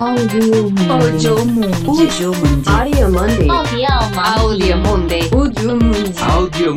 Audio 0.00 0.70
Mundi. 0.70 1.26
Audio 1.26 1.44
Mundi. 1.44 1.88
Audio 1.88 2.32
Mundi. 2.32 2.68
Audio 2.68 3.08
Mundi. 3.10 3.48
Audio 4.16 4.76
Mundi. 4.76 5.30
Audio 5.32 5.76
Mundi. 5.76 6.14
Audio. 6.22 6.74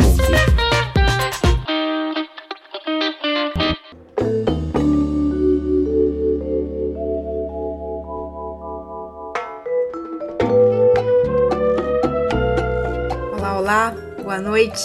Olá, 13.37 13.59
olá, 13.59 13.95
boa 14.23 14.39
noite. 14.39 14.81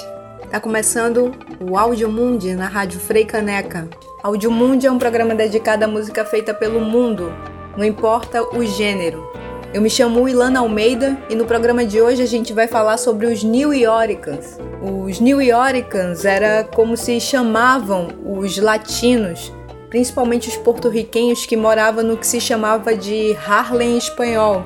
Tá 0.51 0.61
começando 0.61 1.33
o 1.59 1.79
Áudio 1.79 2.11
Mundi 2.11 2.55
na 2.55 2.69
Rádio 2.69 3.01
Frei 3.01 3.25
Caneca. 3.25 3.89
Áudio 4.23 4.51
Mundi 4.51 4.87
é 4.87 4.93
um 4.93 4.99
programa 4.99 5.35
dedicado 5.35 5.85
à 5.85 5.89
música 5.89 6.25
feita 6.25 6.53
pelo 6.53 6.81
mundo, 6.81 7.33
não 7.77 7.85
importa 7.85 8.43
o 8.43 8.65
gênero. 8.65 9.31
Eu 9.75 9.83
me 9.83 9.91
chamo 9.91 10.27
Ilana 10.29 10.61
Almeida 10.61 11.19
e 11.29 11.35
no 11.35 11.45
programa 11.45 11.85
de 11.85 12.01
hoje 12.01 12.23
a 12.23 12.27
gente 12.27 12.53
vai 12.53 12.67
falar 12.67 12.97
sobre 12.97 13.27
os 13.27 13.45
New 13.45 13.75
Yorkers. 13.75 14.57
Os 14.81 15.21
New 15.21 15.43
Yorkers 15.43 16.25
era 16.25 16.65
como 16.65 16.97
se 16.97 17.21
chamavam 17.21 18.09
os 18.25 18.57
latinos, 18.57 19.53
principalmente 19.91 20.49
os 20.49 20.57
porto-riquenhos 20.57 21.45
que 21.45 21.57
moravam 21.57 22.03
no 22.03 22.17
que 22.17 22.27
se 22.27 22.41
chamava 22.41 22.97
de 22.97 23.37
Harlem 23.47 23.99
espanhol. 23.99 24.65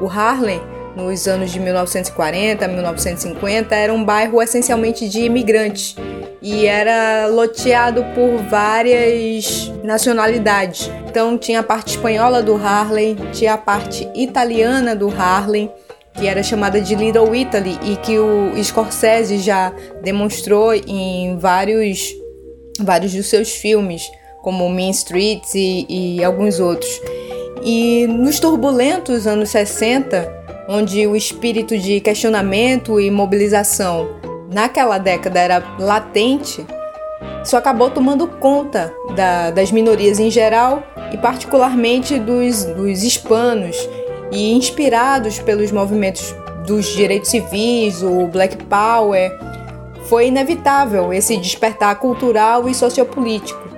O 0.00 0.06
Harlem 0.06 0.60
nos 0.94 1.26
anos 1.26 1.50
de 1.50 1.60
1940 1.60 2.64
a 2.64 2.68
1950 2.68 3.74
era 3.74 3.92
um 3.92 4.04
bairro 4.04 4.42
essencialmente 4.42 5.08
de 5.08 5.20
imigrantes 5.20 5.96
e 6.42 6.66
era 6.66 7.26
loteado 7.26 8.04
por 8.14 8.38
várias 8.48 9.70
nacionalidades. 9.84 10.90
Então 11.08 11.36
tinha 11.36 11.60
a 11.60 11.62
parte 11.62 11.90
espanhola 11.90 12.42
do 12.42 12.54
Harlem, 12.54 13.16
tinha 13.32 13.54
a 13.54 13.58
parte 13.58 14.08
italiana 14.14 14.96
do 14.96 15.08
Harlem, 15.08 15.70
que 16.14 16.26
era 16.26 16.42
chamada 16.42 16.80
de 16.80 16.94
Little 16.94 17.34
Italy 17.34 17.78
e 17.82 17.96
que 17.96 18.18
o 18.18 18.52
Scorsese 18.62 19.38
já 19.38 19.72
demonstrou 20.02 20.74
em 20.74 21.36
vários 21.38 22.14
vários 22.80 23.12
dos 23.12 23.26
seus 23.26 23.50
filmes, 23.50 24.10
como 24.42 24.68
Mean 24.70 24.90
Streets 24.90 25.54
e, 25.54 25.86
e 25.88 26.24
alguns 26.24 26.58
outros. 26.58 26.90
E 27.62 28.06
nos 28.06 28.40
turbulentos 28.40 29.26
anos 29.26 29.50
60, 29.50 30.40
onde 30.66 31.06
o 31.06 31.14
espírito 31.14 31.76
de 31.76 32.00
questionamento 32.00 32.98
e 32.98 33.10
mobilização 33.10 34.19
naquela 34.50 34.98
década 34.98 35.38
era 35.38 35.62
latente, 35.78 36.66
isso 37.42 37.56
acabou 37.56 37.90
tomando 37.90 38.26
conta 38.26 38.92
da, 39.14 39.50
das 39.50 39.70
minorias 39.70 40.18
em 40.18 40.30
geral 40.30 40.82
e 41.12 41.16
particularmente 41.16 42.18
dos, 42.18 42.64
dos 42.64 43.02
hispanos 43.02 43.76
e 44.30 44.52
inspirados 44.52 45.38
pelos 45.38 45.72
movimentos 45.72 46.34
dos 46.66 46.86
direitos 46.86 47.30
civis, 47.30 48.02
o 48.02 48.26
Black 48.26 48.56
Power, 48.64 49.38
foi 50.04 50.26
inevitável 50.26 51.12
esse 51.12 51.36
despertar 51.36 51.94
cultural 51.96 52.68
e 52.68 52.74
sociopolítico. 52.74 53.70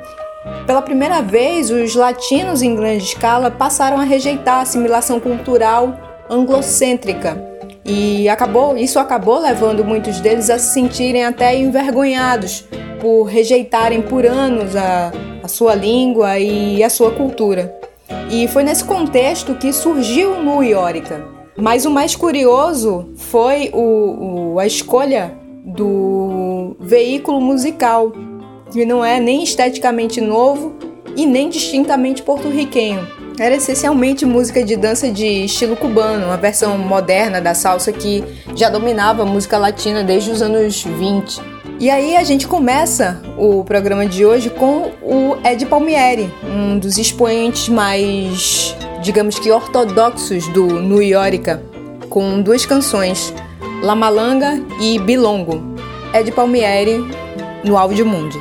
Pela 0.66 0.82
primeira 0.82 1.20
vez, 1.22 1.70
os 1.70 1.94
latinos 1.94 2.62
em 2.62 2.74
grande 2.74 3.04
escala 3.04 3.50
passaram 3.50 3.98
a 3.98 4.04
rejeitar 4.04 4.56
a 4.58 4.62
assimilação 4.62 5.20
cultural 5.20 5.96
anglocêntrica 6.28 7.51
e 7.84 8.28
acabou, 8.28 8.76
isso 8.76 8.98
acabou 8.98 9.38
levando 9.38 9.84
muitos 9.84 10.20
deles 10.20 10.48
a 10.50 10.58
se 10.58 10.72
sentirem 10.72 11.24
até 11.24 11.56
envergonhados 11.56 12.64
por 13.00 13.24
rejeitarem 13.24 14.02
por 14.02 14.24
anos 14.24 14.76
a, 14.76 15.12
a 15.42 15.48
sua 15.48 15.74
língua 15.74 16.38
e 16.38 16.82
a 16.82 16.88
sua 16.88 17.10
cultura. 17.10 17.76
E 18.30 18.46
foi 18.48 18.62
nesse 18.62 18.84
contexto 18.84 19.56
que 19.56 19.72
surgiu 19.72 20.34
o 20.34 20.42
Nu 20.42 20.62
Iórica. 20.62 21.24
Mas 21.56 21.84
o 21.84 21.90
mais 21.90 22.16
curioso 22.16 23.10
foi 23.16 23.70
o, 23.74 24.54
o, 24.54 24.58
a 24.58 24.66
escolha 24.66 25.36
do 25.64 26.76
veículo 26.80 27.40
musical, 27.40 28.12
que 28.70 28.86
não 28.86 29.04
é 29.04 29.20
nem 29.20 29.42
esteticamente 29.42 30.20
novo 30.20 30.74
e 31.16 31.26
nem 31.26 31.48
distintamente 31.48 32.22
porto-riquenho. 32.22 33.06
Era 33.38 33.56
essencialmente 33.56 34.26
música 34.26 34.62
de 34.62 34.76
dança 34.76 35.10
de 35.10 35.44
estilo 35.44 35.74
cubano, 35.74 36.26
uma 36.26 36.36
versão 36.36 36.76
moderna 36.76 37.40
da 37.40 37.54
salsa 37.54 37.92
que 37.92 38.22
já 38.54 38.68
dominava 38.68 39.22
a 39.22 39.26
música 39.26 39.56
latina 39.56 40.04
desde 40.04 40.30
os 40.30 40.42
anos 40.42 40.84
20. 40.84 41.40
E 41.80 41.90
aí 41.90 42.16
a 42.16 42.22
gente 42.22 42.46
começa 42.46 43.20
o 43.36 43.64
programa 43.64 44.06
de 44.06 44.24
hoje 44.24 44.50
com 44.50 44.92
o 45.02 45.36
Ed 45.44 45.64
Palmieri, 45.66 46.32
um 46.44 46.78
dos 46.78 46.98
expoentes 46.98 47.68
mais, 47.68 48.76
digamos 49.02 49.38
que 49.38 49.50
ortodoxos 49.50 50.46
do 50.48 50.80
New 50.80 51.02
York, 51.02 51.58
com 52.08 52.40
duas 52.42 52.66
canções, 52.66 53.34
La 53.82 53.96
Malanga 53.96 54.62
e 54.80 54.98
Bilongo. 54.98 55.74
Ed 56.14 56.30
Palmieri 56.30 57.02
no 57.64 57.78
Áudio 57.78 58.04
Mundi. 58.04 58.38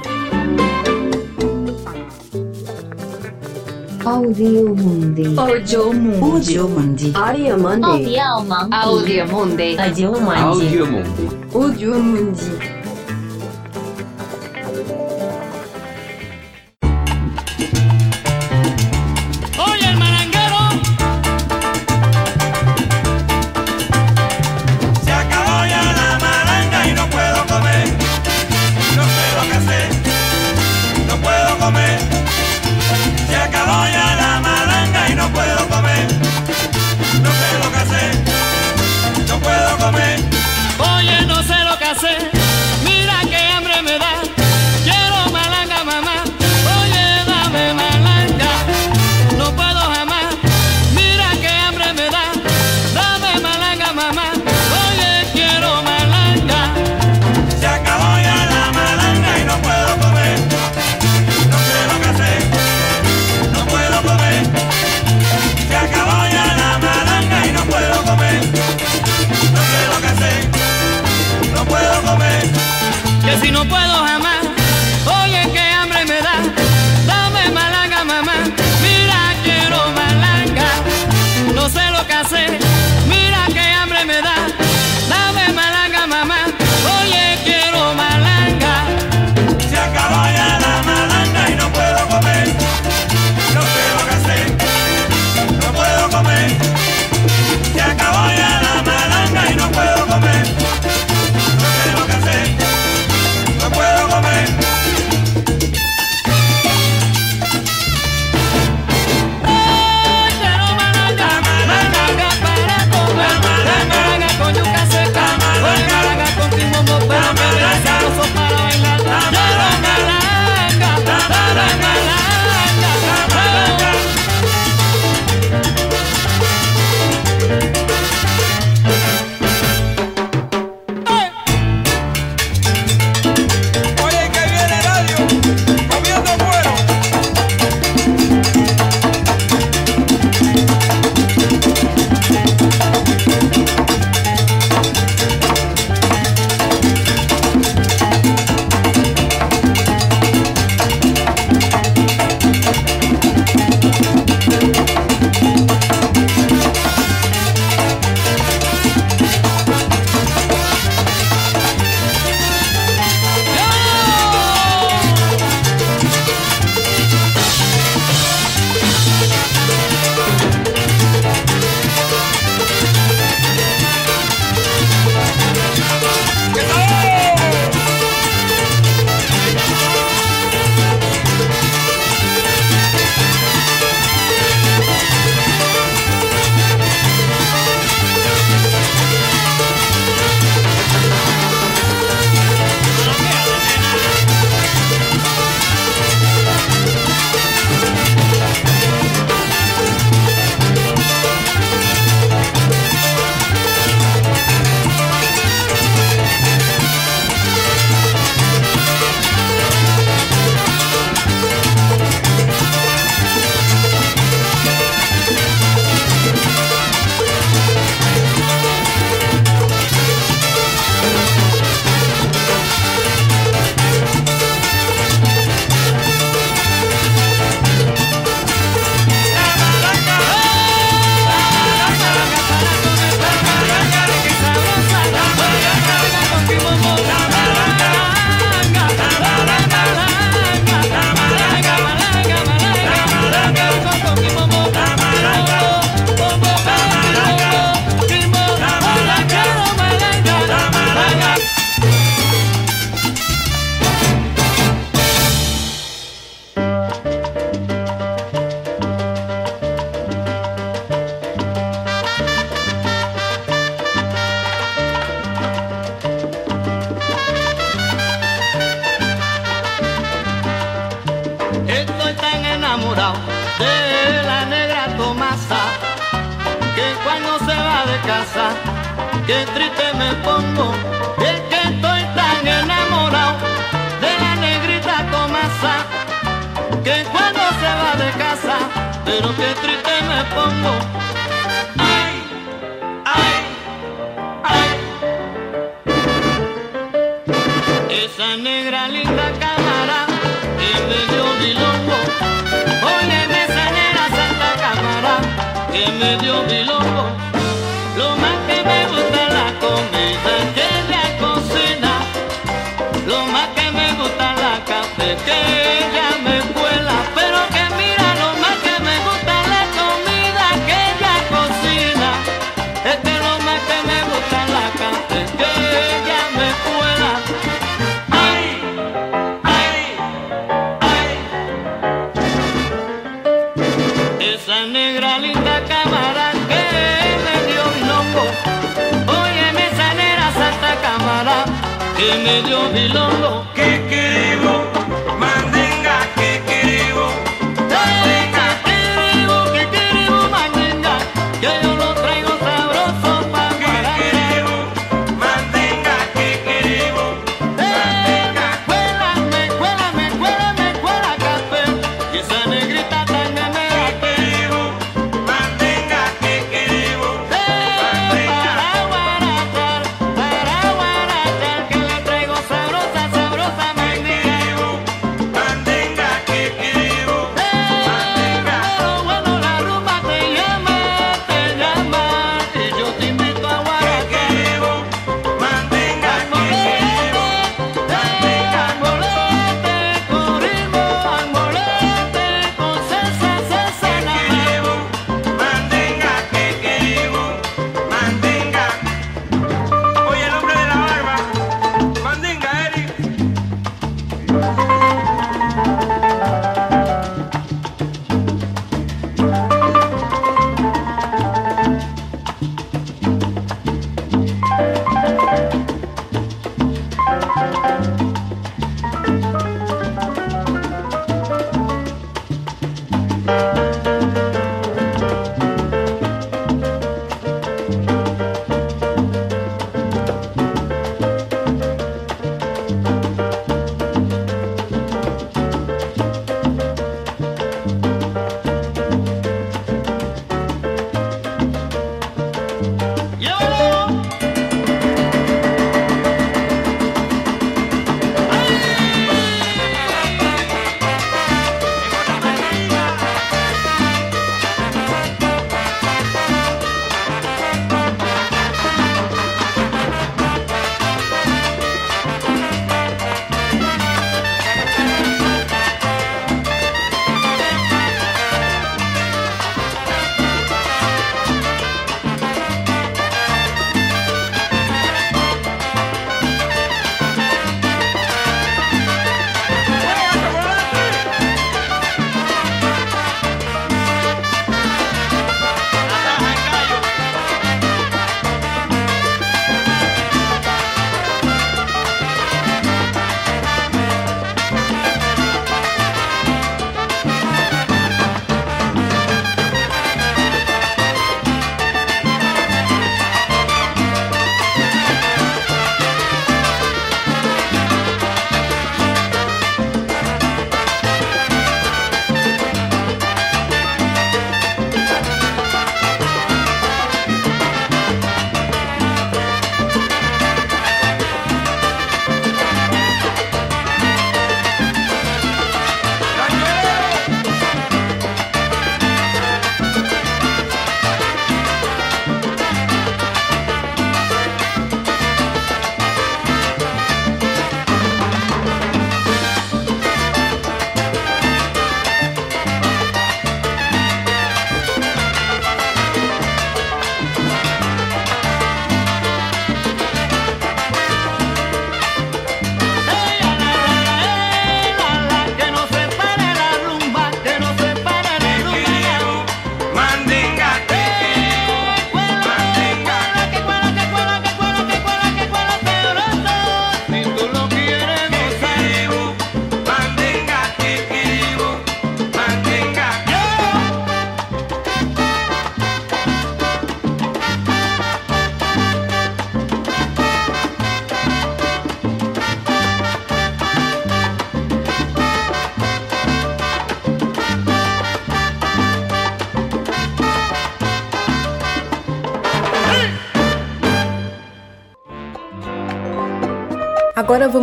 Audio 4.05 4.73
Mundi. 4.73 5.35
Audio 5.37 5.93
Mundi. 5.93 6.19
Audio 6.19 6.67
Mundi. 6.67 7.13
Audio 7.13 7.57
Mundi. 7.57 8.17
Audio 8.17 9.25
Mundi. 9.27 9.77
Audio 9.77 10.11
Mundi. 10.19 10.39
Audio 10.41 10.85
Mundi. 10.87 11.29
Audio 11.53 11.93
Mundi. 11.99 12.80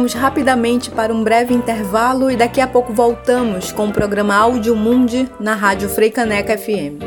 Vamos 0.09 0.15
rapidamente 0.15 0.91
para 0.91 1.13
um 1.13 1.23
breve 1.23 1.53
intervalo 1.53 2.31
e 2.31 2.37
daqui 2.37 2.61
a 2.61 2.67
pouco 2.67 2.93
voltamos 2.95 3.73
com 3.73 3.89
o 3.89 3.93
programa 3.93 4.35
Áudio 4.35 4.75
Mundi 4.75 5.29
na 5.39 5.55
Rádio 5.55 5.89
Freicaneca 5.89 6.57
FM. 6.57 6.99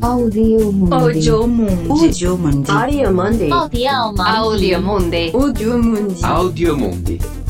Audio 0.00 0.72
Mundi. 0.72 0.92
Audio 0.92 1.46
Mundi. 1.46 1.90
Audio 1.90 2.38
Mundi. 2.38 2.70
Audio 2.70 3.12
Mundi. 3.12 3.52
Audio 3.52 4.82
Mundi. 4.82 5.30
Audio 5.32 5.78
Mundi. 5.78 6.24
Audio 6.24 6.76
Mundi. 6.76 7.43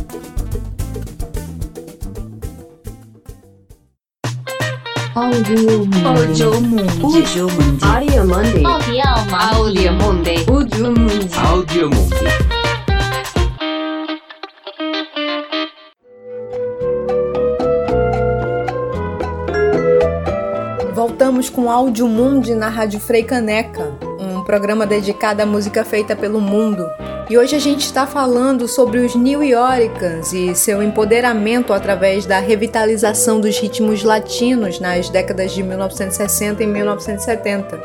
Audiomundi. 5.35 6.07
Audiomundi. 7.83 8.63
Mundi. 9.93 11.29
Audio 11.37 11.91
Mundi. 11.91 12.15
Voltamos 20.95 21.51
com 21.51 21.69
Audiomundi 21.69 22.55
na 22.55 22.69
Rádio 22.69 23.01
Frei 23.01 23.25
Caneca, 23.25 23.99
um 24.21 24.45
programa 24.45 24.87
dedicado 24.87 25.43
à 25.43 25.47
música 25.47 25.85
feita 25.85 26.15
pelo 26.15 26.41
mundo. 26.41 26.87
E 27.29 27.39
hoje 27.39 27.57
a 27.57 27.59
gente 27.59 27.87
está 27.87 28.07
falando 28.07 28.69
sobre 28.69 28.99
os 28.99 29.15
New 29.15 29.43
Yorkers 29.43 30.35
e 30.35 30.55
seu 30.55 30.83
empoderamento 30.83 31.73
através 31.73 32.27
da 32.27 32.39
revitalização 32.39 33.41
dos 33.41 33.59
ritmos 33.59 34.03
latinos 34.03 34.79
nas 34.79 35.09
décadas 35.09 35.53
de 35.53 35.63
1960 35.63 36.63
e 36.63 36.67
1970. 36.67 37.83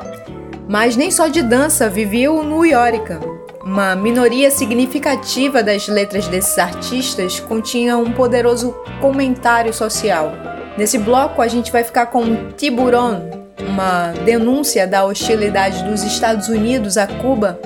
Mas 0.67 0.97
nem 0.97 1.09
só 1.09 1.27
de 1.27 1.41
dança 1.41 1.87
vivia 1.87 2.29
o 2.29 2.43
New 2.43 2.65
Yorker. 2.65 3.19
Uma 3.63 3.95
minoria 3.95 4.51
significativa 4.51 5.63
das 5.63 5.87
letras 5.87 6.27
desses 6.27 6.59
artistas 6.59 7.39
continha 7.39 7.97
um 7.97 8.11
poderoso 8.11 8.75
comentário 8.99 9.73
social. 9.73 10.33
Nesse 10.77 10.97
bloco 10.97 11.41
a 11.41 11.47
gente 11.47 11.71
vai 11.71 11.85
ficar 11.85 12.07
com 12.07 12.51
Tiburon, 12.57 13.47
uma 13.59 14.11
denúncia 14.25 14.85
da 14.85 15.05
hostilidade 15.05 15.81
dos 15.85 16.03
Estados 16.03 16.49
Unidos 16.49 16.97
a 16.97 17.07
Cuba, 17.07 17.57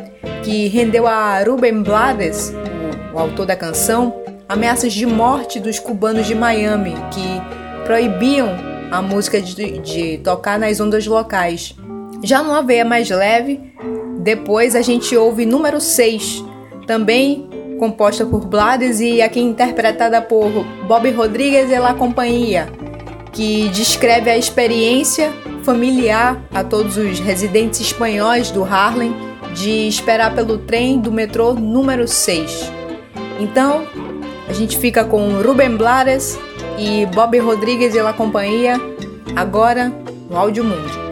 que 0.44 0.68
rendeu 0.68 1.08
a 1.08 1.42
Ruben 1.42 1.82
Blades, 1.82 2.54
o, 3.14 3.16
o 3.16 3.20
autor 3.20 3.46
da 3.46 3.56
canção, 3.56 4.14
ameaças 4.48 4.94
de 4.94 5.06
morte 5.06 5.60
dos 5.60 5.80
cubanos 5.80 6.28
de 6.28 6.36
Miami, 6.36 6.94
que 7.12 7.86
proibiam 7.86 8.50
a 8.92 9.02
música 9.02 9.42
de, 9.42 9.80
de 9.80 10.18
tocar 10.20 10.60
nas 10.60 10.80
ondas 10.80 11.08
locais. 11.08 11.76
Já 12.24 12.44
numa 12.44 12.62
veia 12.62 12.86
mais 12.86 13.10
leve, 13.10 13.60
depois 14.20 14.76
a 14.76 14.82
gente 14.82 15.16
ouve 15.16 15.46
número 15.46 15.82
6, 15.82 16.44
também 16.86 17.50
composta 17.80 18.26
por 18.26 18.46
Blades 18.46 19.00
e 19.00 19.22
aqui 19.22 19.40
interpretada 19.40 20.22
por 20.22 20.52
Bob 20.88 21.10
Rodrigues 21.12 21.72
e 21.72 21.80
La 21.80 21.94
Companhia, 21.94 22.68
que 23.32 23.68
descreve 23.70 24.30
a 24.30 24.38
experiência 24.38 25.34
familiar 25.64 26.42
a 26.54 26.64
todos 26.64 26.98
os 26.98 27.20
residentes 27.20 27.80
espanhóis 27.82 28.52
do 28.52 28.64
Harlem 28.64 29.33
de 29.54 29.88
esperar 29.88 30.34
pelo 30.34 30.58
trem 30.58 31.00
do 31.00 31.12
metrô 31.12 31.54
número 31.54 32.08
6. 32.08 32.72
Então, 33.40 33.86
a 34.48 34.54
gente 34.54 34.78
fica 34.78 35.04
com 35.04 35.42
Rubem 35.42 35.76
Blades 35.76 36.38
e 36.78 37.06
Bob 37.08 37.38
Rodrigues 37.40 37.96
e 37.96 38.02
La 38.02 38.14
Companhia, 38.14 38.80
agora 39.36 39.92
no 40.30 40.38
Áudio 40.38 40.64
Mundo. 40.64 41.04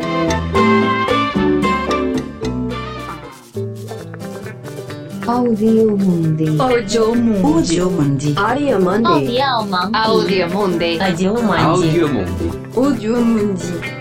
Audio 5.27 5.98
Mundi. 5.98 6.60
Audio 6.60 7.15
Mundi. 7.15 7.50
Audio 7.53 7.91
Mundi. 7.91 8.33
Audio 8.36 8.81
Mundi. 8.81 9.41
Audio 9.41 9.65
Mundi. 9.65 9.91
Audio 9.93 10.50
Mundi. 10.50 11.00
Audio 11.00 12.07
Mundi. 12.10 12.51
Audio 12.75 13.21
Mundi. 13.24 14.00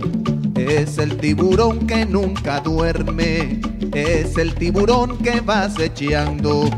es 0.67 0.97
el 0.97 1.17
tiburón 1.17 1.87
que 1.87 2.05
nunca 2.05 2.59
duerme, 2.59 3.61
es 3.93 4.37
el 4.37 4.53
tiburón 4.55 5.17
que 5.17 5.39
va 5.41 5.63
acechando, 5.63 6.69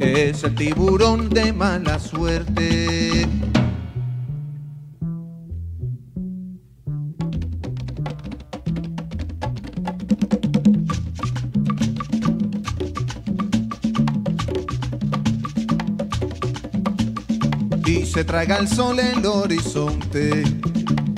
es 0.00 0.44
el 0.44 0.54
tiburón 0.54 1.28
de 1.30 1.52
mala 1.52 1.98
suerte. 1.98 3.26
y 17.86 18.04
se 18.04 18.22
traga 18.22 18.58
el 18.58 18.68
sol 18.68 18.98
el 18.98 19.24
horizonte 19.24 20.44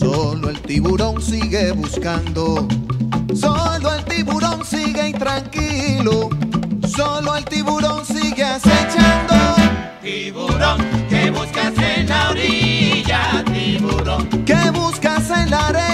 solo 0.00 0.48
el 0.48 0.58
tiburón 0.62 1.20
sigue 1.20 1.72
buscando, 1.72 2.66
solo 3.34 3.94
el 3.94 4.04
tiburón 4.06 4.64
sigue 4.64 5.08
intranquilo, 5.10 6.30
solo 6.88 7.36
el 7.36 7.44
tiburón 7.44 8.06
sigue 8.06 8.44
acechando. 8.44 9.34
Tiburón, 10.02 10.78
¿qué 11.10 11.30
buscas 11.30 11.74
en 11.76 12.08
la 12.08 12.30
orilla? 12.30 13.44
Tiburón, 13.52 14.26
¿qué 14.46 14.70
buscas 14.70 15.28
en 15.30 15.50
la 15.50 15.68
arena? 15.68 15.89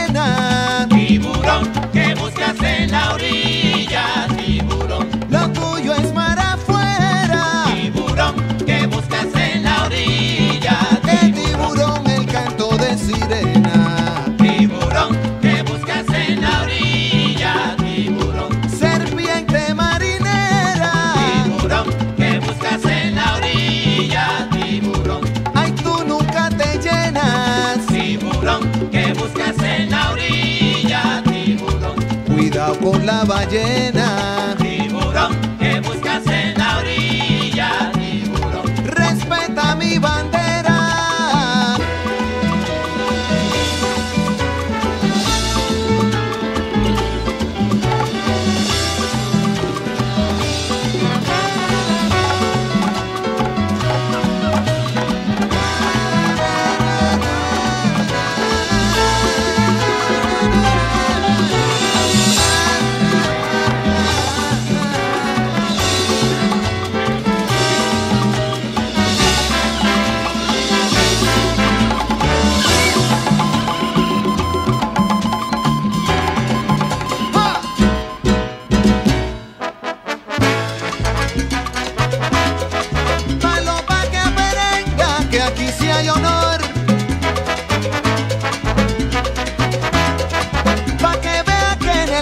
La 33.07 33.25
ballena. 33.25 34.56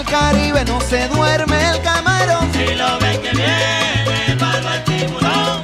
El 0.05 0.11
Caribe 0.11 0.65
no 0.65 0.79
se 0.81 1.07
duerme 1.07 1.69
el 1.69 1.81
camarón. 1.81 2.51
Si 2.53 2.75
lo 2.75 2.99
ven 2.99 3.21
que 3.21 3.31
viene, 3.31 4.35
palma 4.39 4.75
el 4.75 4.83
tiburón. 4.83 5.61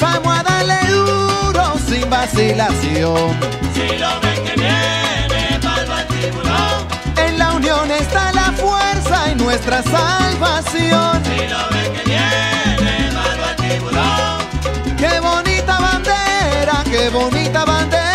Vamos 0.00 0.38
a 0.38 0.42
darle 0.42 0.78
duro 0.88 1.74
sin 1.86 2.08
vacilación. 2.10 3.36
Si 3.74 3.98
lo 3.98 4.20
ven 4.20 4.44
que 4.44 4.54
viene, 4.54 5.60
palma 5.62 6.00
el 6.00 6.06
tiburón. 6.08 6.88
En 7.16 7.38
la 7.38 7.52
unión 7.52 7.90
está 7.90 8.32
la 8.32 8.52
fuerza 8.52 9.30
y 9.30 9.34
nuestra 9.36 9.82
salvación. 9.82 11.22
Si 11.24 11.46
lo 11.48 11.62
ven 11.70 11.92
que 11.94 12.04
viene, 12.04 13.10
palma 13.14 13.50
el 13.50 13.56
tiburón. 13.56 14.96
Qué 14.96 15.20
bonita 15.20 15.78
bandera, 15.78 16.84
qué 16.84 17.08
bonita 17.10 17.64
bandera. 17.64 18.07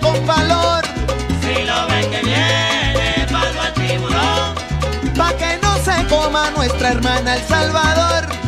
Con 0.00 0.26
valor. 0.26 0.84
Si 1.40 1.64
lo 1.64 1.86
ven 1.88 2.10
que 2.10 2.22
viene, 2.22 3.26
palma 3.30 3.68
el 3.68 3.74
tiburón. 3.74 4.54
Pa' 5.16 5.32
que 5.36 5.58
no 5.62 5.76
se 5.78 6.06
coma 6.08 6.50
nuestra 6.50 6.90
hermana 6.90 7.36
El 7.36 7.42
Salvador. 7.42 8.39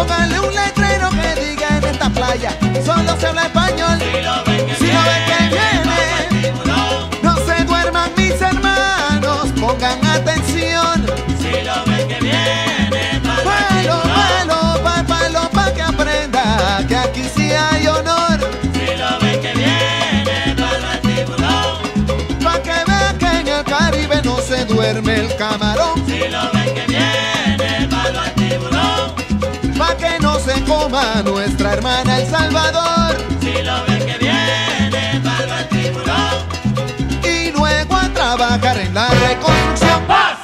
Póngale 0.00 0.40
un 0.40 0.54
letrero 0.54 1.10
que 1.10 1.40
diga 1.42 1.76
en 1.76 1.84
esta 1.84 2.08
playa, 2.08 2.56
solo 2.86 3.20
se 3.20 3.26
habla 3.26 3.42
español. 3.42 3.98
Si 3.98 4.22
lo 4.22 4.44
ven 4.46 4.66
que 4.66 4.74
Si 4.76 4.86
lo 4.86 5.02
ven 5.02 5.24
que 5.28 5.38
viene, 5.54 6.54
no 7.22 7.36
se 7.36 7.64
duerman 7.64 8.10
mis 8.16 8.40
hermanos, 8.40 9.48
pongan 9.60 10.02
atención. 10.06 11.04
Si 11.38 11.50
lo 11.66 11.84
ven 11.84 12.08
que 12.08 12.18
viene, 12.18 13.20
Palo, 13.44 14.00
palo, 14.16 14.82
pa, 14.82 15.04
palo, 15.06 15.50
pa' 15.50 15.70
que 15.74 15.82
aprenda 15.82 16.82
que 16.88 16.96
aquí 16.96 17.24
sí 17.36 17.52
hay 17.52 17.86
honor. 17.86 18.40
Si 18.72 18.96
lo 18.96 19.18
ven 19.20 19.38
que 19.42 19.52
viene, 19.52 20.56
tiburón. 21.02 21.76
Pa' 22.42 22.62
que 22.62 22.84
vea 22.86 23.14
que 23.18 23.26
en 23.26 23.48
el 23.48 23.64
Caribe 23.64 24.22
no 24.24 24.38
se 24.38 24.64
duerme 24.64 25.16
el 25.16 25.36
camarón. 25.36 26.02
Si 26.06 26.26
lo 26.26 26.49
nuestra 30.90 31.74
hermana 31.74 32.18
El 32.18 32.26
Salvador. 32.28 33.16
Si 33.40 33.62
lo 33.62 33.84
ven 33.86 34.06
que 34.06 34.18
viene, 34.18 35.20
palma 35.22 35.60
el 35.60 35.68
tiburón. 35.68 37.24
Y 37.24 37.52
luego 37.52 37.94
a 37.94 38.08
trabajar 38.08 38.78
en 38.78 38.94
la 38.94 39.08
reconstrucción. 39.08 40.06
¡Paz! 40.08 40.38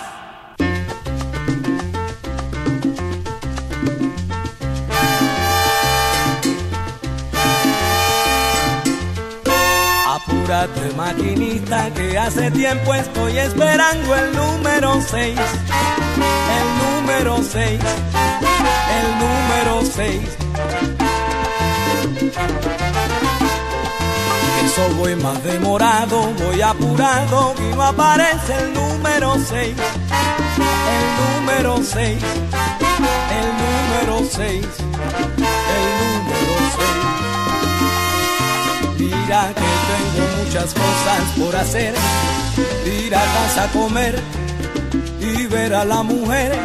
Apúrate 10.06 10.94
maquinita 10.96 11.90
que 11.92 12.16
hace 12.16 12.52
tiempo 12.52 12.94
estoy 12.94 13.38
esperando 13.38 14.14
el 14.14 14.36
número 14.36 15.00
6. 15.00 15.36
El 16.56 17.00
número 17.00 17.42
6. 17.42 17.80
El 18.98 19.08
número 19.18 19.74
6. 19.82 20.20
Eso 24.64 24.82
voy 24.96 25.14
más 25.16 25.42
demorado, 25.44 26.32
voy 26.44 26.60
apurado 26.60 27.54
y 27.58 27.74
no 27.74 27.82
aparece 27.82 28.54
el 28.58 28.74
número 28.74 29.36
6. 29.38 29.74
El 30.94 31.06
número 31.22 31.78
6. 31.82 32.22
El 33.30 33.48
número 33.62 34.14
6. 34.30 34.42
El 34.42 35.84
número 36.00 36.54
6. 36.76 37.16
Mira 38.98 39.42
que 39.54 39.70
tengo 39.88 40.24
muchas 40.44 40.74
cosas 40.74 41.22
por 41.38 41.54
hacer. 41.56 41.94
Ir 42.86 43.14
a 43.14 43.24
casa 43.24 43.64
a 43.64 43.68
comer 43.68 44.20
y 45.20 45.46
ver 45.46 45.74
a 45.74 45.84
la 45.84 46.02
mujer. 46.02 46.58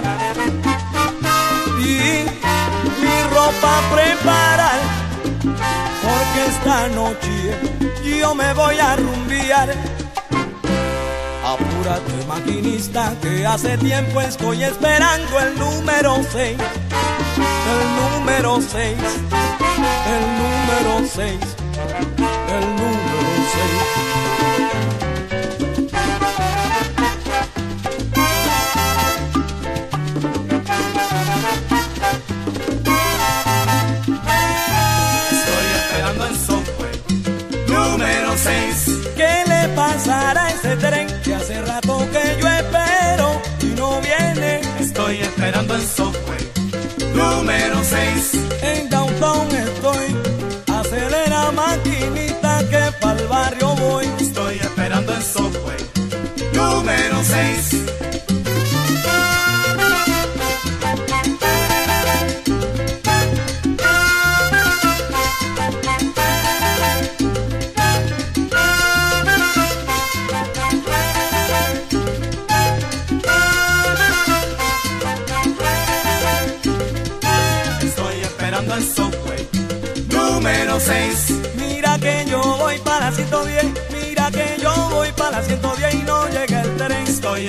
Mi 3.01 3.23
ropa 3.33 3.81
preparar. 3.93 4.79
Porque 6.01 6.45
esta 6.47 6.87
noche 6.89 7.55
yo 8.19 8.35
me 8.35 8.53
voy 8.53 8.77
a 8.79 8.95
rumbear. 8.95 9.73
Apúrate 11.43 12.25
maquinista 12.27 13.13
que 13.21 13.45
hace 13.45 13.77
tiempo 13.77 14.21
estoy 14.21 14.63
esperando 14.63 15.39
el 15.39 15.57
número 15.57 16.15
6. 16.31 16.57
El 17.73 17.85
número 18.19 18.61
6. 18.61 18.97
El 20.07 20.23
número 20.37 21.09
6 21.13 21.61
el 22.51 22.65
número 22.75 23.31
6. 23.53 24.20
Número 38.43 39.00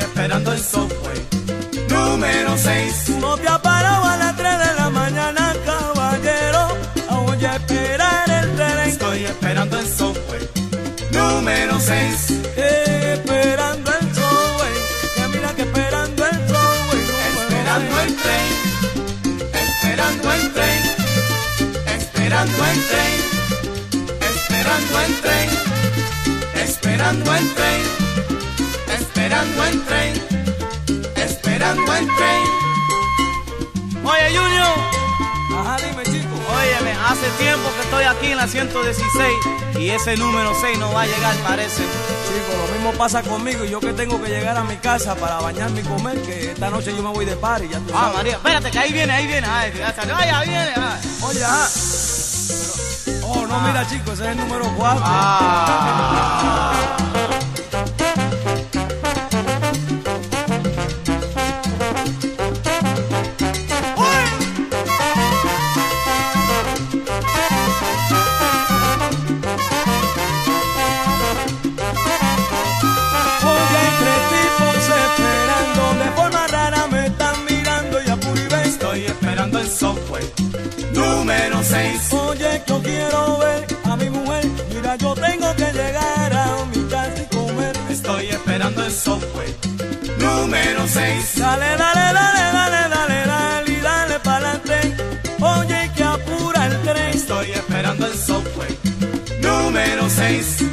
esperando 0.03 0.53
el 0.53 0.61
subway. 0.61 1.19
Número 1.89 2.57
6. 2.57 3.09
No 3.21 3.37
te 3.37 3.49
ha 3.49 3.61
parado 3.61 4.05
a 4.05 4.17
las 4.17 4.37
3 4.37 4.59
de 4.59 4.75
la 4.75 4.91
mañana, 4.91 5.55
caballero. 5.65 6.77
Voy 7.11 7.45
a 7.45 7.57
esperar 7.57 8.31
el 8.31 8.57
tren. 8.57 8.79
Estoy 8.89 9.25
esperando 9.25 9.79
el 9.79 9.87
subway. 9.87 10.49
Número 11.11 11.79
6. 11.79 12.31
Esperando 12.57 13.91
el 14.01 14.15
subway. 14.15 14.75
Que 15.15 15.29
mira 15.29 15.55
que 15.55 15.63
esperando 15.63 16.27
el 16.27 16.39
subway. 16.49 17.03
Esperando 17.39 18.01
el 18.01 18.17
tren. 18.23 18.49
Esperando 19.53 20.33
el 20.33 20.53
tren. 20.53 20.83
Esperando 21.97 22.65
el 22.67 22.79
tren. 22.91 23.15
Esperando 24.31 25.01
el 25.01 25.21
tren. 25.21 25.49
Esperando 26.55 27.35
el 27.35 27.55
tren. 27.55 28.02
Esperando 29.23 29.65
el 29.65 29.85
tren. 29.85 30.15
Esperando 31.15 31.95
el 31.95 32.07
tren. 32.17 32.43
Oye, 34.05 34.37
Junior. 34.37 34.75
Ajá, 35.61 35.77
dime, 35.77 36.03
chico. 36.03 36.35
Óyeme, 36.53 36.91
hace 37.09 37.29
tiempo 37.39 37.71
que 37.77 37.83
estoy 37.83 38.05
aquí 38.05 38.27
en 38.33 38.37
la 38.39 38.49
116 38.49 39.79
y 39.79 39.91
ese 39.91 40.17
número 40.17 40.53
6 40.61 40.77
no 40.81 40.93
va 40.93 41.03
a 41.03 41.07
llegar, 41.07 41.37
parece. 41.47 41.83
Chico, 41.85 42.67
lo 42.67 42.73
mismo 42.75 42.93
pasa 42.99 43.23
conmigo 43.23 43.65
y 43.65 43.71
yo 43.71 43.79
que 43.79 43.93
tengo 43.93 44.21
que 44.21 44.29
llegar 44.29 44.57
a 44.57 44.65
mi 44.65 44.77
casa 44.79 45.15
para 45.15 45.37
bañarme 45.41 45.83
y 45.83 45.85
comer, 45.85 46.21
que 46.23 46.51
esta 46.51 46.69
noche 46.71 46.93
yo 46.97 47.03
me 47.05 47.11
voy 47.11 47.25
de 47.25 47.37
party, 47.37 47.69
ya 47.69 47.79
tú 47.79 47.93
Ah, 47.95 48.01
sabes. 48.01 48.15
María, 48.17 48.33
espérate, 48.33 48.71
que 48.73 48.79
ahí 48.81 48.93
viene, 48.93 49.13
ahí 49.13 49.27
viene. 49.29 49.47
Ay, 49.47 49.73
ya 50.27 50.41
viene. 50.43 50.73
ay. 50.77 51.01
Oye, 51.23 51.45
ajá. 51.45 51.69
Pero- 52.49 53.29
oh, 53.29 53.47
no, 53.47 53.61
mira, 53.61 53.87
chico, 53.89 54.13
ese 54.15 54.25
es 54.25 54.31
el 54.31 54.37
número 54.39 54.65
4. 54.77 55.01
Ah. 55.07 56.72
6. 81.73 82.13
Oye, 82.13 82.63
yo 82.67 82.83
quiero 82.83 83.39
ver 83.39 83.67
a 83.85 83.97
mi 83.97 84.11
mujer, 84.11 84.45
mira, 84.75 84.95
yo 84.97 85.15
tengo 85.15 85.57
que 85.57 85.73
llegar 85.73 86.31
a 86.31 86.67
mi 86.67 86.83
casa 86.91 87.23
y 87.23 87.35
comer. 87.35 87.75
Estoy 87.89 88.27
esperando 88.27 88.85
el 88.85 88.93
subway. 88.93 89.57
Número 90.19 90.87
6. 90.87 91.33
Dale, 91.37 91.65
dale, 91.79 92.13
dale, 92.13 92.45
dale, 92.53 92.89
dale, 92.95 93.27
dale, 93.27 93.73
y 93.73 93.81
dale 93.81 94.21
pa'lante. 94.21 94.81
Oye, 95.41 95.91
que 95.97 96.05
apura 96.05 96.67
el 96.67 96.83
tren. 96.83 97.17
Estoy 97.17 97.53
esperando 97.53 98.07
el 98.07 98.19
subway. 98.19 98.79
Número 99.41 100.11
6. 100.11 100.72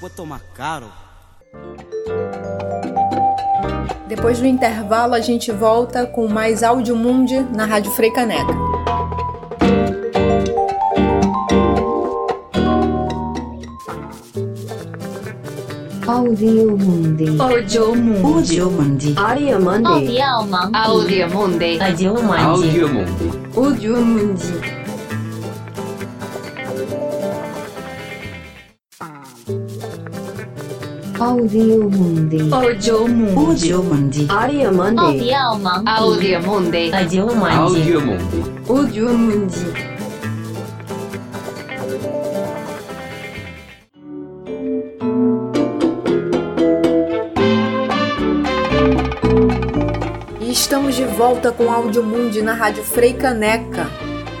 Puesto 0.00 0.24
más 0.24 0.42
caro. 0.54 0.86
Depois 4.06 4.38
do 4.38 4.46
intervalo, 4.46 5.14
a 5.14 5.20
gente 5.20 5.50
volta 5.50 6.06
com 6.06 6.28
mais 6.28 6.62
Áudio 6.62 6.94
Mundi 6.94 7.40
na 7.40 7.64
Rádio 7.64 7.90
Frei 7.92 8.12
Caneca. 8.12 8.54
Audio 16.06 16.76
Mundi. 16.76 17.40
Audio 17.40 17.96
Mundi. 17.96 18.60
Audio 18.60 18.70
Mundi. 18.70 19.14
Área 19.16 19.58
Mundi. 19.58 20.20
Audio 20.20 21.28
Mundi. 21.28 21.80
Audio 21.80 22.14
Mundi. 22.14 22.36
Audio 22.36 22.88
Mundi. 22.88 23.56
Audio 23.56 23.96
Mundi. 24.04 24.73
Audio 31.24 31.88
Mundi. 31.88 32.52
Audio 32.52 33.08
Mundi. 33.08 33.72
Audio 33.72 33.82
Mundi. 33.82 34.26
Área 34.28 34.70
Mundi. 34.70 35.32
Audio 35.32 36.42
Mundi. 36.42 36.92
Audio 36.92 37.26
Mundi. 37.34 37.54
Audio 37.56 38.00
Mundi. 38.02 38.44
Audio 38.68 39.08
Mundi. 39.08 39.72
E 50.42 50.52
estamos 50.52 50.94
de 50.94 51.06
volta 51.06 51.50
com 51.50 51.72
Áudio 51.72 52.02
Mundi 52.02 52.42
na 52.42 52.52
Rádio 52.52 52.84
Frei 52.84 53.14
Caneca. 53.14 53.88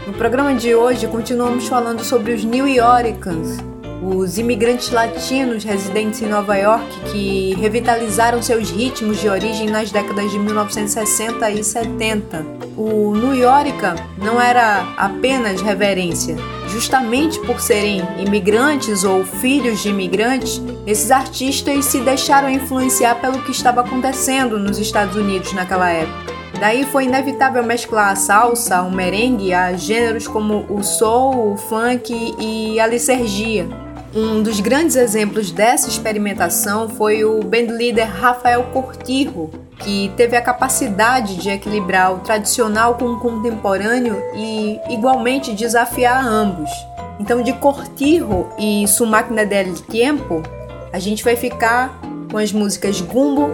No 0.06 0.12
programa 0.12 0.54
de 0.54 0.74
hoje, 0.74 1.06
continuamos 1.06 1.66
falando 1.66 2.04
sobre 2.04 2.34
os 2.34 2.44
New 2.44 2.68
Yorkers, 2.68 3.56
os 4.04 4.36
imigrantes 4.36 4.90
latinos 4.90 5.64
residentes 5.64 6.20
em 6.20 6.26
Nova 6.26 6.54
York 6.56 6.84
que 7.10 7.54
revitalizaram 7.54 8.42
seus 8.42 8.70
ritmos 8.70 9.18
de 9.18 9.28
origem 9.28 9.68
nas 9.68 9.90
décadas 9.90 10.30
de 10.30 10.38
1960 10.38 11.50
e 11.50 11.64
70. 11.64 12.44
O 12.76 13.14
New 13.14 13.34
Yorker 13.34 13.94
não 14.18 14.40
era 14.40 14.94
apenas 14.96 15.62
reverência. 15.62 16.36
Justamente 16.68 17.40
por 17.40 17.60
serem 17.60 18.02
imigrantes 18.18 19.04
ou 19.04 19.24
filhos 19.24 19.82
de 19.82 19.88
imigrantes, 19.88 20.60
esses 20.86 21.10
artistas 21.10 21.86
se 21.86 22.00
deixaram 22.00 22.50
influenciar 22.50 23.14
pelo 23.20 23.42
que 23.42 23.52
estava 23.52 23.80
acontecendo 23.80 24.58
nos 24.58 24.78
Estados 24.78 25.16
Unidos 25.16 25.52
naquela 25.52 25.88
época. 25.88 26.34
Daí 26.60 26.84
foi 26.84 27.04
inevitável 27.04 27.62
mesclar 27.64 28.12
a 28.12 28.16
salsa, 28.16 28.82
o 28.82 28.90
merengue 28.90 29.52
a 29.52 29.72
gêneros 29.74 30.28
como 30.28 30.64
o 30.68 30.82
soul, 30.82 31.52
o 31.52 31.56
funk 31.56 32.34
e 32.38 32.78
a 32.78 32.86
licergia. 32.86 33.83
Um 34.16 34.44
dos 34.44 34.60
grandes 34.60 34.94
exemplos 34.94 35.50
dessa 35.50 35.88
experimentação 35.88 36.88
foi 36.88 37.24
o 37.24 37.42
bandleader 37.42 38.08
Rafael 38.08 38.62
Cortirro, 38.72 39.50
que 39.80 40.12
teve 40.16 40.36
a 40.36 40.40
capacidade 40.40 41.36
de 41.36 41.50
equilibrar 41.50 42.14
o 42.14 42.20
tradicional 42.20 42.94
com 42.94 43.06
o 43.06 43.18
contemporâneo 43.18 44.22
e 44.36 44.78
igualmente 44.88 45.52
desafiar 45.52 46.24
ambos. 46.24 46.70
Então, 47.18 47.42
de 47.42 47.52
Cortirro 47.54 48.52
e 48.56 48.86
Su 48.86 49.04
Máquina 49.04 49.44
del 49.44 49.74
Tiempo, 49.74 50.44
a 50.92 51.00
gente 51.00 51.24
vai 51.24 51.34
ficar 51.34 51.98
com 52.30 52.38
as 52.38 52.52
músicas 52.52 53.00
Gumbo 53.00 53.50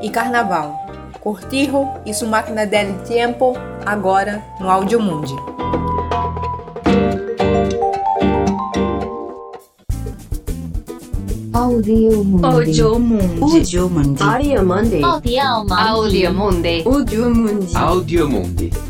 e 0.00 0.08
Carnaval. 0.08 0.74
Cortirro 1.20 1.86
e 2.06 2.14
Su 2.14 2.26
Máquina 2.26 2.64
del 2.64 2.94
Tiempo, 3.02 3.52
agora 3.84 4.42
no 4.58 4.70
Áudio 4.70 5.00
Mundi. 5.00 5.34
Audio 11.58 12.22
Mundi. 12.22 12.46
Audio 12.46 12.98
Mundi. 13.00 13.42
Audio 13.42 13.88
Mundi. 13.88 14.22
Área 14.22 14.62
Mundi. 14.62 15.02
Audio 15.02 16.32
Mundi. 16.32 16.84
Audio 16.86 17.30
Mundi. 17.34 17.74
Audio 17.74 18.28
Mundi. 18.28 18.87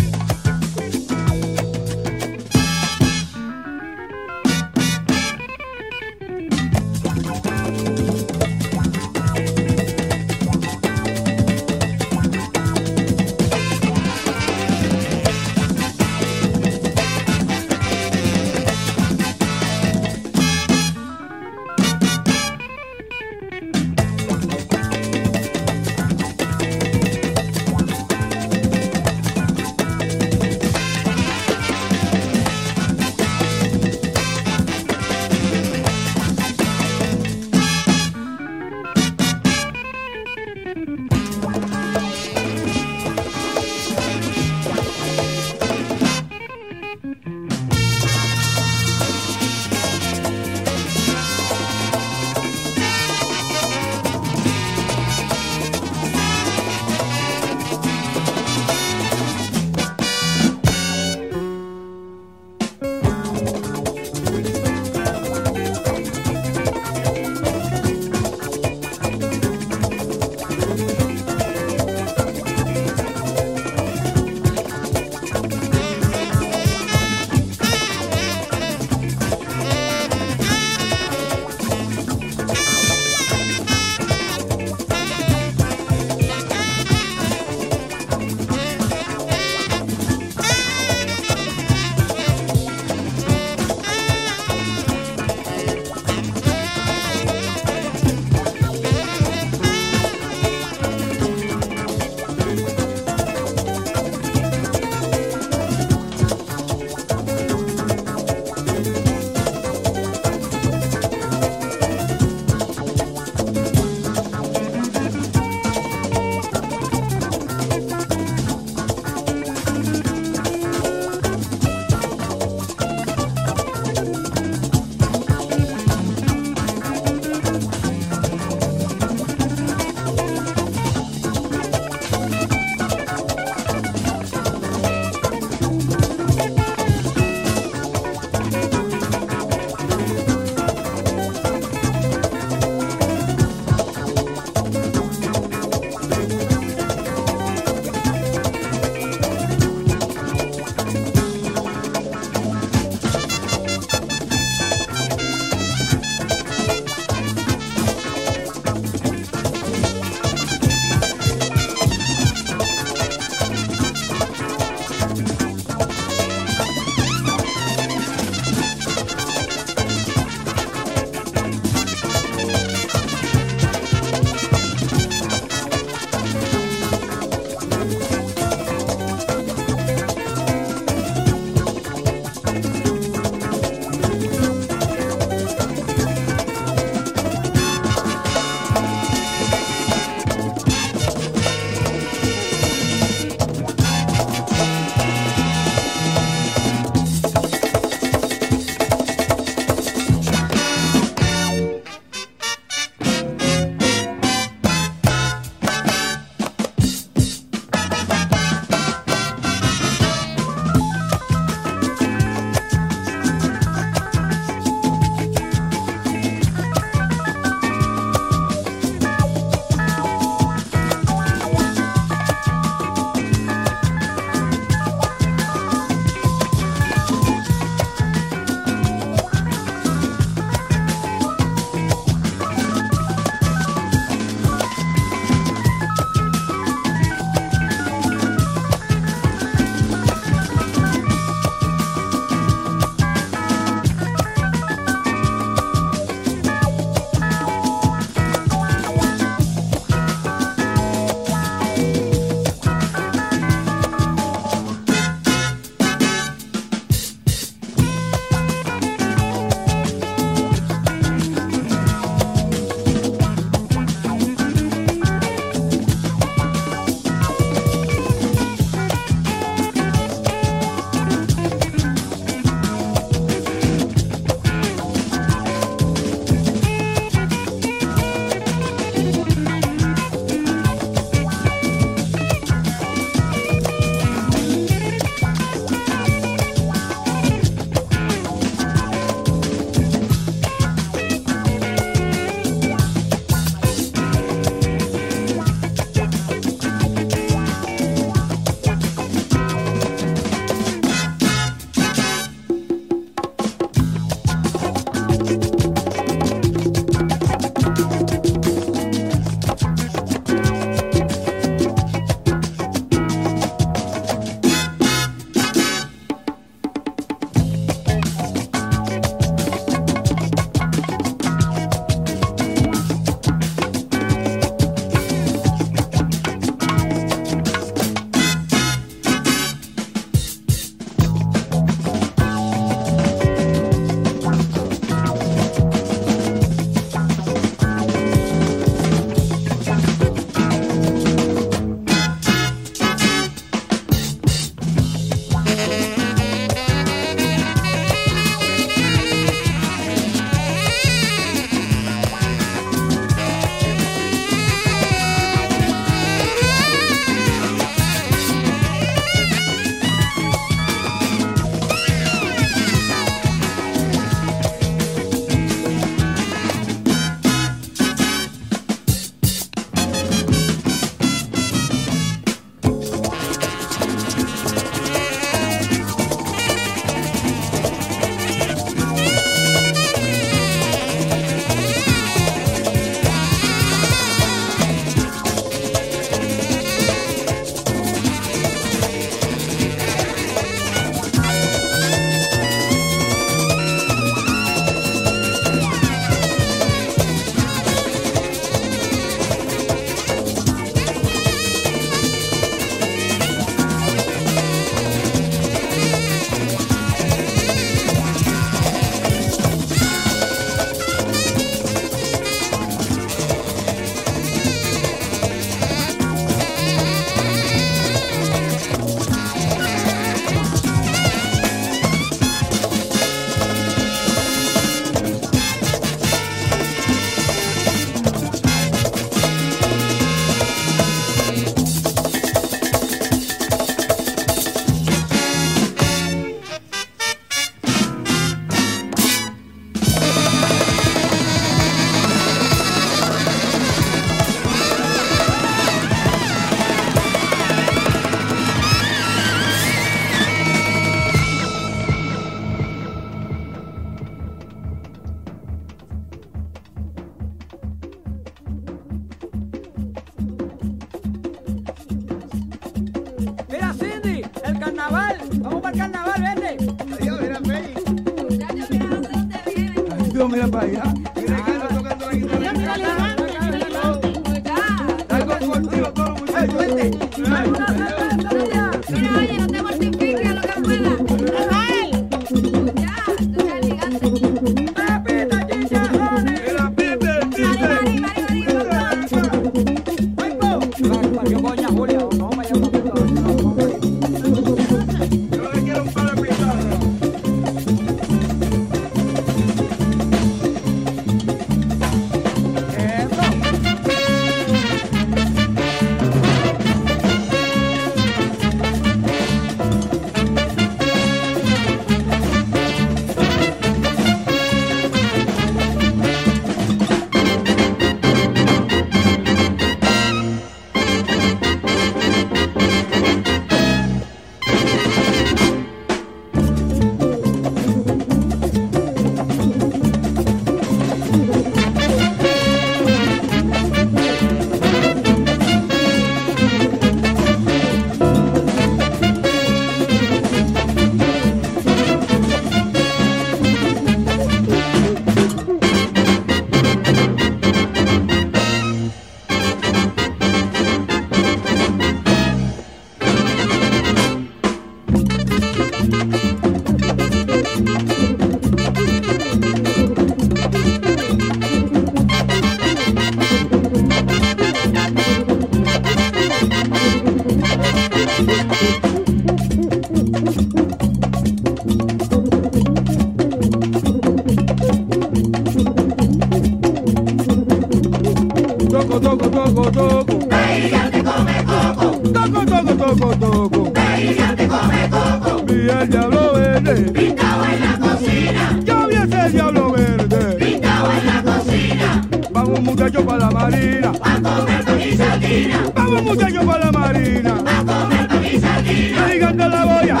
el 585.68 585.88
diablo 585.88 586.32
verde. 586.34 586.74
Pintado 586.92 587.44
en 587.44 587.60
la 587.60 587.78
cocina. 587.78 588.60
Yo 588.64 588.86
vi 588.88 588.94
ese 588.96 589.30
diablo 589.30 589.72
verde. 589.72 590.34
Pintado 590.34 590.90
en 590.92 591.06
la 591.06 591.22
cocina. 591.22 592.08
Vamos 592.32 592.60
muchachos 592.60 593.02
para 593.04 593.18
la 593.18 593.30
marina. 593.30 593.92
A 594.02 594.20
comer 594.20 594.64
con 594.64 594.76
mi 594.76 594.96
sardina. 594.96 595.72
Vamos 595.74 596.02
muchachos 596.02 596.44
para 596.44 596.64
la 596.66 596.72
marina. 596.72 597.34
A 597.46 597.64
comer 597.64 598.08
con 598.08 598.20
mi 598.20 598.40
sardina. 598.40 599.06
Dígate 599.06 599.48
la 599.48 599.64
boya. 599.64 600.00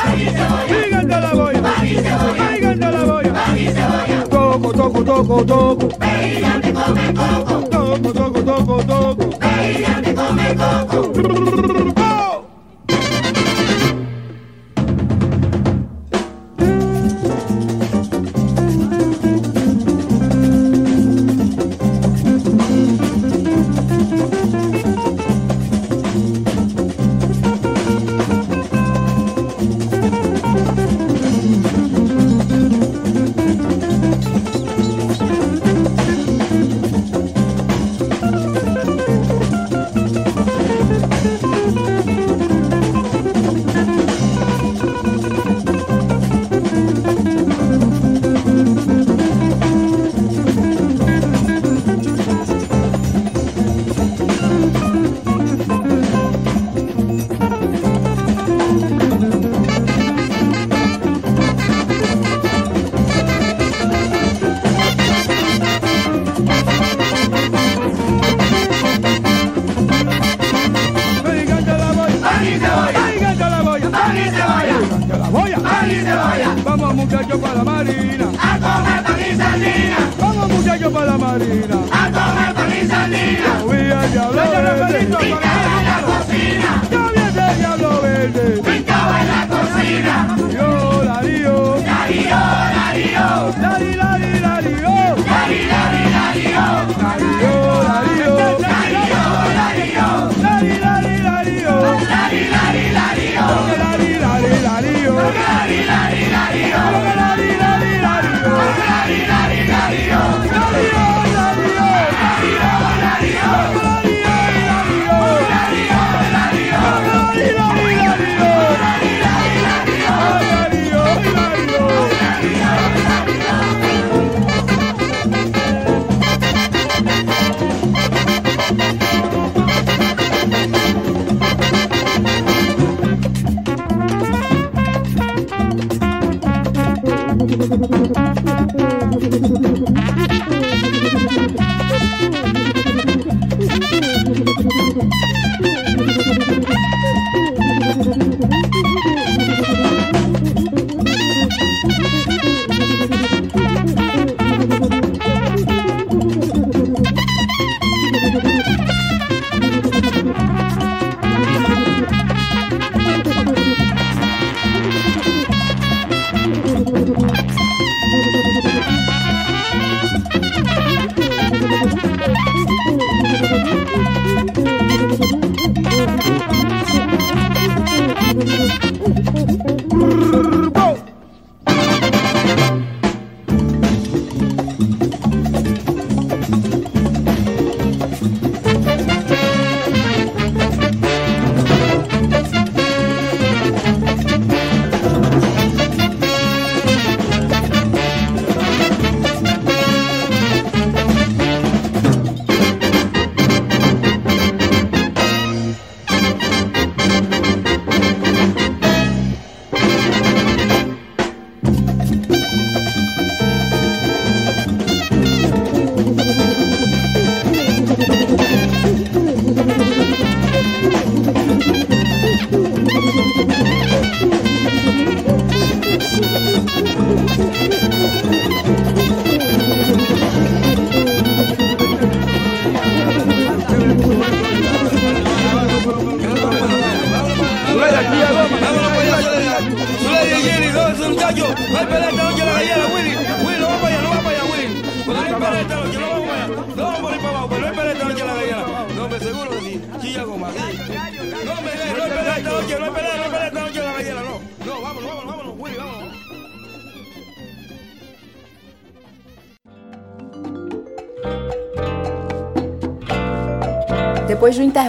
Dígate 0.68 1.20
la 1.20 1.32
boya. 1.34 1.62
Dígate 2.52 2.90
la 2.90 3.04
boya. 3.04 3.32
Toco, 4.30 4.72
toco, 4.72 5.04
toco, 5.04 5.44
toco. 5.44 5.88
Ella 6.04 6.60
me 6.62 6.72
come 6.72 7.14
coco. 7.14 7.68
Toco, 7.70 8.12
toco, 8.12 8.42
toco, 8.42 8.84
toco. 8.84 9.30
Ella 9.42 10.00
me 10.02 10.14
come 10.14 10.56
coco. 10.56 11.90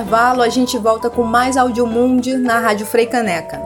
intervalo, 0.06 0.44
a 0.44 0.50
gente 0.50 0.78
volta 0.78 1.10
com 1.10 1.24
mais 1.24 1.58
Audiomundi 1.58 2.38
na 2.38 2.60
Rádio 2.60 2.86
Frei 2.86 3.08
Caneca. 3.08 3.60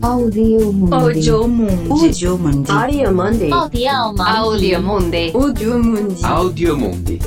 Audio 0.00 0.72
Mundi. 0.72 0.94
Audio 0.94 1.46
Mundi. 1.46 1.90
Audio 1.90 2.38
Mundi. 2.38 2.72
Audio 2.72 3.12
Mundi. 3.12 3.50
Audio 5.36 5.60
Mundi. 6.74 7.20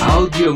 Audio 0.00 0.54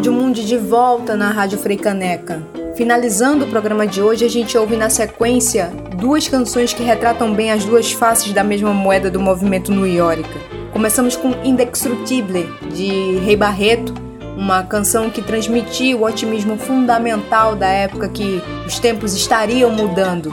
Mundi. 0.00 0.08
Audiomundi 0.08 0.46
de 0.46 0.56
volta 0.56 1.14
na 1.14 1.30
Rádio 1.30 1.58
Frei 1.58 1.76
Caneca. 1.76 2.42
Finalizando 2.74 3.44
o 3.44 3.48
programa 3.48 3.86
de 3.86 4.00
hoje, 4.00 4.24
a 4.24 4.28
gente 4.28 4.56
ouve 4.56 4.74
na 4.74 4.88
sequência 4.88 5.70
duas 5.98 6.26
canções 6.26 6.72
que 6.72 6.82
retratam 6.82 7.34
bem 7.34 7.52
as 7.52 7.64
duas 7.66 7.92
faces 7.92 8.32
da 8.32 8.42
mesma 8.42 8.72
moeda 8.72 9.10
do 9.10 9.20
movimento 9.20 9.70
nuiórica. 9.70 10.38
Começamos 10.72 11.16
com 11.16 11.34
Indextrutible, 11.44 12.48
de 12.72 13.18
Rei 13.18 13.36
Barreto, 13.36 13.92
uma 14.36 14.62
canção 14.62 15.10
que 15.10 15.20
transmitia 15.20 15.96
o 15.96 16.04
otimismo 16.04 16.56
fundamental 16.56 17.54
da 17.54 17.68
época 17.68 18.08
que 18.08 18.42
os 18.66 18.78
tempos 18.78 19.14
estariam 19.14 19.70
mudando. 19.70 20.32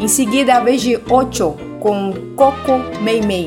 Em 0.00 0.08
seguida, 0.08 0.52
é 0.52 0.54
a 0.54 0.60
vez 0.60 0.80
de 0.80 0.98
Ocho, 1.10 1.56
com 1.80 2.14
Coco 2.34 2.80
Mei 3.02 3.20
Mei. 3.20 3.46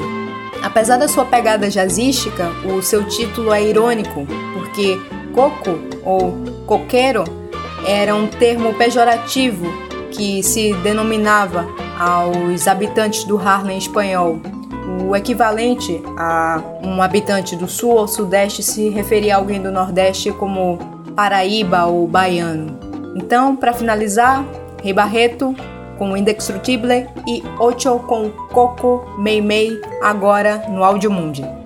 Apesar 0.61 0.97
da 0.97 1.07
sua 1.07 1.25
pegada 1.25 1.67
jazzística, 1.67 2.51
o 2.63 2.81
seu 2.83 3.03
título 3.05 3.51
é 3.51 3.63
irônico, 3.63 4.27
porque 4.53 4.99
coco 5.33 5.79
ou 6.03 6.33
coqueiro 6.65 7.23
era 7.85 8.15
um 8.15 8.27
termo 8.27 8.73
pejorativo 8.75 9.65
que 10.11 10.43
se 10.43 10.73
denominava 10.75 11.67
aos 11.99 12.67
habitantes 12.67 13.23
do 13.23 13.37
Harlem 13.37 13.77
espanhol. 13.77 14.39
O 15.07 15.15
equivalente 15.15 16.01
a 16.17 16.61
um 16.83 17.01
habitante 17.01 17.55
do 17.55 17.67
sul 17.67 17.91
ou 17.91 18.07
sudeste 18.07 18.61
se 18.61 18.89
referia 18.89 19.35
a 19.35 19.37
alguém 19.37 19.61
do 19.61 19.71
nordeste 19.71 20.31
como 20.31 20.77
Paraíba 21.15 21.85
ou 21.85 22.07
baiano. 22.07 22.77
Então, 23.15 23.55
para 23.55 23.73
finalizar, 23.73 24.45
Rei 24.81 24.93
Barreto 24.93 25.55
com 25.97 26.17
Indextrutible 26.17 27.07
e 27.27 27.43
Ocho 27.59 27.99
com 27.99 28.31
Coco 28.51 29.05
Mei 29.19 29.39
Mei 29.39 29.79
agora 30.01 30.65
no 30.67 30.83
Audiomundi. 30.83 31.60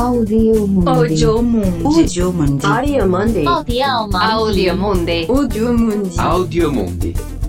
Audio 0.00 0.66
Mundi. 0.66 0.88
Audio 0.88 1.42
Mundi. 1.42 1.84
Audio 1.84 2.32
Mundi. 2.32 2.64
Audio 2.64 3.06
Mundi. 3.06 3.44
Audio 3.46 4.74
Mundi. 4.74 5.26
Audio 5.28 5.72
Mundi. 5.74 6.18
Audio 6.18 6.72
Mundi. 6.72 7.39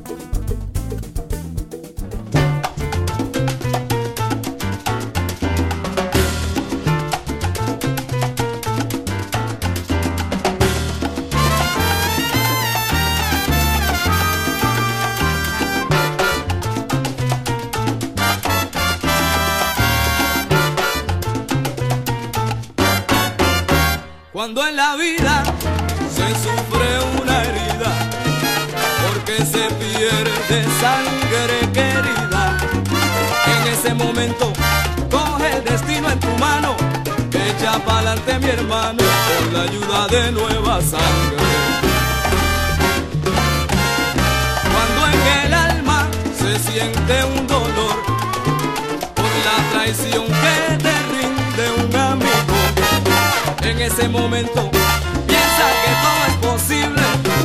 Echa 37.71 37.79
pa'lante 37.85 38.39
mi 38.39 38.47
hermano 38.47 39.03
con 39.27 39.53
la 39.53 39.61
ayuda 39.63 40.07
de 40.07 40.31
nueva 40.31 40.81
sangre. 40.81 41.47
Cuando 44.71 45.07
en 45.07 45.45
el 45.45 45.53
alma 45.53 46.07
se 46.37 46.59
siente 46.59 47.23
un 47.25 47.47
dolor 47.47 47.95
por 49.15 49.31
la 49.47 49.57
traición 49.71 50.25
que 50.25 50.77
te 50.83 50.95
rinde 51.13 51.65
un 51.83 51.95
amigo 51.95 52.57
en 53.63 53.81
ese 53.81 54.09
momento 54.09 54.69
piensa 55.27 55.65
que 55.83 55.91
todo 56.03 56.21
es 56.27 56.35
posible, 56.51 57.03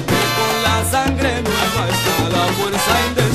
que 0.08 0.22
con 0.38 0.54
la 0.62 0.90
sangre 0.90 1.42
nueva 1.42 1.88
está 1.94 2.16
la 2.36 2.44
fuerza 2.54 2.92
indestructible. 3.08 3.25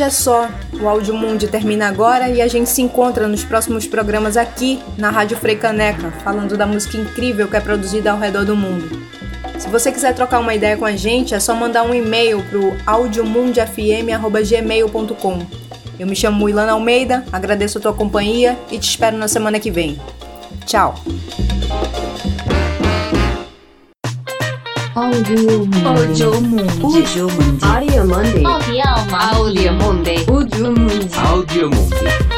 Hoje 0.00 0.02
é 0.02 0.10
só. 0.10 0.48
O 0.80 0.88
Áudio 0.88 1.14
Mundi 1.14 1.46
termina 1.46 1.86
agora 1.88 2.30
e 2.30 2.40
a 2.40 2.48
gente 2.48 2.70
se 2.70 2.80
encontra 2.80 3.28
nos 3.28 3.44
próximos 3.44 3.86
programas 3.86 4.38
aqui 4.38 4.80
na 4.96 5.10
Rádio 5.10 5.36
Frei 5.36 5.56
Caneca, 5.56 6.10
falando 6.24 6.56
da 6.56 6.66
música 6.66 6.96
incrível 6.96 7.46
que 7.48 7.56
é 7.56 7.60
produzida 7.60 8.12
ao 8.12 8.18
redor 8.18 8.46
do 8.46 8.56
mundo. 8.56 8.88
Se 9.58 9.68
você 9.68 9.92
quiser 9.92 10.14
trocar 10.14 10.38
uma 10.38 10.54
ideia 10.54 10.78
com 10.78 10.86
a 10.86 10.96
gente, 10.96 11.34
é 11.34 11.40
só 11.40 11.54
mandar 11.54 11.82
um 11.82 11.92
e-mail 11.92 12.42
pro 12.44 12.74
audiomundfm@gmail.com. 12.86 15.46
Eu 15.98 16.06
me 16.06 16.16
chamo 16.16 16.48
Ilana 16.48 16.72
Almeida, 16.72 17.22
agradeço 17.30 17.76
a 17.76 17.80
tua 17.82 17.92
companhia 17.92 18.58
e 18.70 18.78
te 18.78 18.88
espero 18.88 19.18
na 19.18 19.28
semana 19.28 19.60
que 19.60 19.70
vem. 19.70 20.00
Tchau. 20.64 20.94
Audiomundi. 25.10 25.78
Audiomundi. 25.84 26.84
Audiomundi. 26.84 27.64
Audiomundi. 27.64 28.44
Audiomundi. 29.32 30.16
Audiomundi. 30.28 31.08
Audiomundi. 31.30 32.29